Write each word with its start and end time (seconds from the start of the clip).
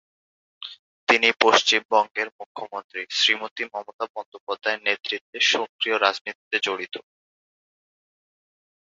তিনি 1.07 1.29
পশ্চিমবঙ্গের 1.43 2.27
মুখ্যমন্ত্রী, 2.37 3.01
শ্রীমতি 3.11 3.63
মমতা 3.65 4.05
বন্দ্যোপাধ্যায়ের 4.15 4.81
নেতৃত্বে 4.83 5.37
সক্রিয় 5.51 5.97
রাজনীতিতে 5.97 6.57
জড়িত। 6.63 6.95